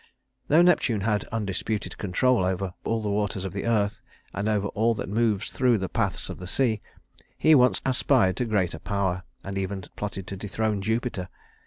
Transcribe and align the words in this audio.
Though 0.47 0.63
Neptune 0.63 1.01
had 1.01 1.25
undisputed 1.25 1.99
control 1.99 2.43
over 2.43 2.73
all 2.83 3.03
the 3.03 3.11
waters 3.11 3.45
of 3.45 3.53
the 3.53 3.67
earth, 3.67 4.01
and 4.33 4.49
over 4.49 4.69
all 4.69 4.95
that 4.95 5.07
moves 5.07 5.51
through 5.51 5.77
the 5.77 5.89
paths 5.89 6.27
of 6.27 6.39
the 6.39 6.47
sea, 6.47 6.81
he 7.37 7.53
once 7.53 7.83
aspired 7.85 8.37
to 8.37 8.45
greater 8.45 8.79
power, 8.79 9.21
and 9.45 9.59
even 9.59 9.83
plotted 9.95 10.25
to 10.25 10.35
dethrone 10.35 10.81
Jupiter. 10.81 11.29